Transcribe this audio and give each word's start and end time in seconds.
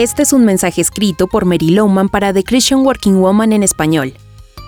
Este 0.00 0.22
es 0.22 0.32
un 0.32 0.46
mensaje 0.46 0.80
escrito 0.80 1.26
por 1.26 1.44
Mary 1.44 1.72
Lowman 1.72 2.08
para 2.08 2.32
The 2.32 2.42
Christian 2.42 2.86
Working 2.86 3.20
Woman 3.20 3.52
en 3.52 3.62
español. 3.62 4.14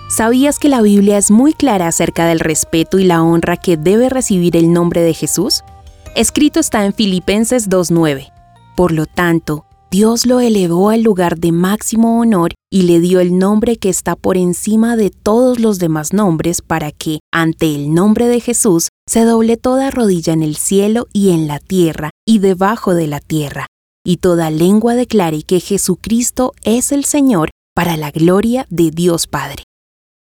¿Sabías 0.07 0.59
que 0.59 0.69
la 0.69 0.83
Biblia 0.83 1.17
es 1.17 1.31
muy 1.31 1.53
clara 1.53 1.87
acerca 1.87 2.27
del 2.27 2.39
respeto 2.39 2.99
y 2.99 3.03
la 3.03 3.23
honra 3.23 3.57
que 3.57 3.75
debe 3.75 4.09
recibir 4.09 4.55
el 4.55 4.71
nombre 4.71 5.01
de 5.01 5.15
Jesús? 5.15 5.63
Escrito 6.15 6.59
está 6.59 6.85
en 6.85 6.93
Filipenses 6.93 7.67
2.9. 7.67 8.31
Por 8.75 8.91
lo 8.91 9.07
tanto, 9.07 9.65
Dios 9.89 10.27
lo 10.27 10.39
elevó 10.39 10.91
al 10.91 11.01
lugar 11.01 11.39
de 11.39 11.51
máximo 11.51 12.19
honor 12.19 12.53
y 12.71 12.83
le 12.83 12.99
dio 12.99 13.19
el 13.19 13.39
nombre 13.39 13.77
que 13.77 13.89
está 13.89 14.15
por 14.15 14.37
encima 14.37 14.95
de 14.95 15.09
todos 15.09 15.59
los 15.59 15.79
demás 15.79 16.13
nombres 16.13 16.61
para 16.61 16.91
que, 16.91 17.21
ante 17.31 17.73
el 17.73 17.95
nombre 17.95 18.27
de 18.27 18.39
Jesús, 18.39 18.89
se 19.07 19.23
doble 19.23 19.57
toda 19.57 19.89
rodilla 19.89 20.33
en 20.33 20.43
el 20.43 20.57
cielo 20.57 21.07
y 21.11 21.31
en 21.31 21.47
la 21.47 21.57
tierra 21.57 22.11
y 22.23 22.37
debajo 22.37 22.93
de 22.93 23.07
la 23.07 23.19
tierra, 23.19 23.65
y 24.05 24.17
toda 24.17 24.51
lengua 24.51 24.95
declare 24.95 25.43
que 25.43 25.59
Jesucristo 25.59 26.53
es 26.63 26.91
el 26.91 27.05
Señor 27.05 27.49
para 27.75 27.97
la 27.97 28.11
gloria 28.11 28.67
de 28.69 28.91
Dios 28.91 29.27
Padre. 29.27 29.63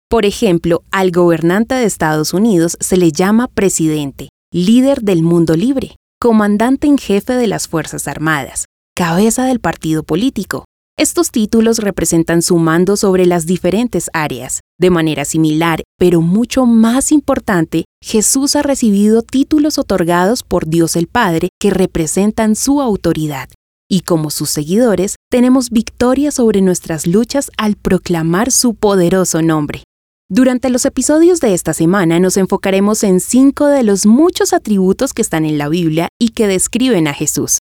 Por 0.10 0.26
ejemplo, 0.26 0.84
al 0.92 1.12
gobernante 1.12 1.76
de 1.76 1.86
Estados 1.86 2.34
Unidos 2.34 2.78
se 2.82 2.98
le 2.98 3.12
llama 3.12 3.48
presidente, 3.48 4.30
líder 4.54 5.02
del 5.02 5.24
mundo 5.24 5.56
libre, 5.56 5.96
comandante 6.20 6.88
en 6.88 6.98
jefe 6.98 7.34
de 7.34 7.48
las 7.48 7.70
Fuerzas 7.70 8.08
Armadas, 8.08 8.66
cabeza 8.94 9.46
del 9.46 9.62
partido 9.62 10.04
político. 10.04 10.66
Estos 11.00 11.32
títulos 11.32 11.80
representan 11.80 12.42
su 12.42 12.58
mando 12.58 12.98
sobre 12.98 13.26
las 13.26 13.46
diferentes 13.46 14.10
áreas. 14.14 14.60
De 14.78 14.90
manera 14.90 15.24
similar, 15.24 15.82
pero 15.98 16.22
mucho 16.22 16.66
más 16.66 17.12
importante, 17.12 17.86
Jesús 18.04 18.56
ha 18.56 18.62
recibido 18.62 19.22
títulos 19.22 19.78
otorgados 19.78 20.44
por 20.44 20.68
Dios 20.68 20.96
el 20.98 21.08
Padre 21.08 21.50
que 21.60 21.72
representan 21.72 22.56
su 22.56 22.82
autoridad. 22.82 23.48
Y 23.94 24.04
como 24.04 24.30
sus 24.30 24.50
seguidores, 24.50 25.18
tenemos 25.30 25.70
victoria 25.70 26.32
sobre 26.32 26.62
nuestras 26.62 27.08
luchas 27.08 27.52
al 27.58 27.76
proclamar 27.76 28.50
su 28.50 28.74
poderoso 28.74 29.42
nombre. 29.42 29.84
Durante 30.30 30.70
los 30.70 30.86
episodios 30.86 31.42
de 31.42 31.54
esta 31.54 31.74
semana 31.74 32.18
nos 32.22 32.38
enfocaremos 32.38 33.04
en 33.04 33.20
cinco 33.20 33.68
de 33.68 33.84
los 33.84 34.06
muchos 34.06 34.54
atributos 34.54 35.12
que 35.12 35.22
están 35.22 35.44
en 35.44 35.58
la 35.58 35.68
Biblia 35.68 36.08
y 36.18 36.30
que 36.30 36.48
describen 36.48 37.10
a 37.10 37.14
Jesús. 37.14 37.58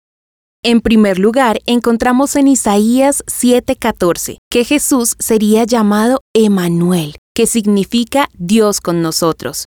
En 0.62 0.82
primer 0.82 1.18
lugar, 1.18 1.60
encontramos 1.64 2.36
en 2.36 2.48
Isaías 2.48 3.24
7:14 3.26 4.36
que 4.50 4.64
Jesús 4.66 5.16
sería 5.18 5.64
llamado 5.64 6.20
Emanuel, 6.34 7.16
que 7.34 7.46
significa 7.46 8.28
Dios 8.34 8.82
con 8.82 9.00
nosotros. 9.00 9.64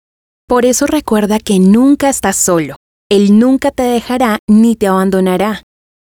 Por 0.47 0.63
eso 0.65 0.87
recuerda 0.87 1.39
que 1.39 1.59
nunca 1.59 2.07
estás 2.07 2.37
solo. 2.37 2.77
Él 3.11 3.39
nunca 3.39 3.71
te 3.71 3.83
dejará 3.83 4.39
ni 4.47 4.77
te 4.77 4.87
abandonará 4.87 5.63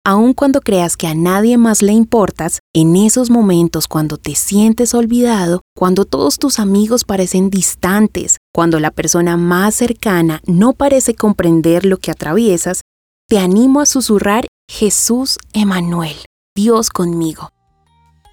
aun 0.07 0.35
cuando 0.35 0.61
creas 0.61 0.97
que 0.97 1.09
a 1.09 1.17
nadie 1.17 1.59
más 1.59 1.83
le 1.83 1.93
importas, 1.93 2.61
en 2.73 2.95
esos 2.95 3.29
momentos 3.29 3.89
cuando 3.89 4.19
te 4.19 4.37
sientes 4.37 4.95
olvidado, 4.95 5.62
cuando 5.77 6.05
todos 6.05 6.39
tus 6.39 6.61
amigos 6.61 7.03
parecen 7.03 7.51
distantes, 7.51 8.37
cuando 8.55 8.79
la 8.79 8.93
persona 8.93 9.37
más 9.37 9.75
cercana 9.75 10.43
no 10.47 10.75
parece 10.75 11.17
comprender 11.17 11.84
lo 11.84 11.97
que 11.97 12.12
atraviesas, 12.12 12.83
te 13.29 13.41
animo 13.41 13.81
a 13.81 13.87
susurrar 13.87 14.47
Jesús 14.71 15.39
Emanuel, 15.53 16.15
Dios 16.55 16.91
conmigo. 16.91 17.51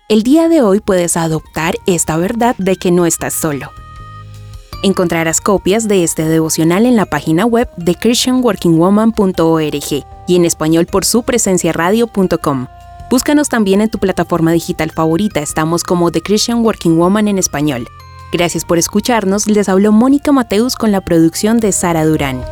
El 0.09 0.21
día 0.21 0.49
de 0.49 0.61
hoy 0.61 0.79
puedes 0.79 1.17
adoptar 1.17 1.73
esta 1.87 2.17
verdad 2.17 2.55
de 2.59 2.75
que 2.75 2.91
no 2.91 3.07
estás 3.07 3.33
solo. 3.33 3.71
Encontrarás 4.83 5.39
copias 5.39 5.87
de 5.87 6.03
este 6.03 6.25
devocional 6.25 6.85
en 6.85 6.97
la 6.97 7.05
página 7.05 7.45
web 7.45 7.69
de 7.77 7.95
christianworkingwoman.org 7.95 10.05
y 10.27 10.35
en 10.35 10.43
español 10.43 10.87
por 10.87 11.05
su 11.05 11.23
presencia 11.23 11.71
radio.com. 11.71 12.67
Búscanos 13.09 13.47
también 13.47 13.79
en 13.79 13.89
tu 13.89 13.97
plataforma 13.97 14.51
digital 14.51 14.91
favorita, 14.91 15.39
estamos 15.39 15.85
como 15.85 16.11
The 16.11 16.19
Christian 16.19 16.65
Working 16.65 16.97
Woman 16.97 17.29
en 17.29 17.39
español. 17.39 17.87
Gracias 18.33 18.65
por 18.65 18.77
escucharnos, 18.77 19.47
les 19.47 19.69
habló 19.69 19.93
Mónica 19.93 20.33
Mateus 20.33 20.75
con 20.75 20.91
la 20.91 20.99
producción 20.99 21.61
de 21.61 21.71
Sara 21.71 22.03
Durán. 22.03 22.43